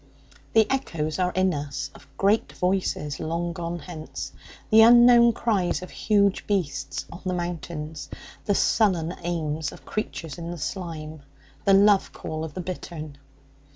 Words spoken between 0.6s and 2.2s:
echoes are in us of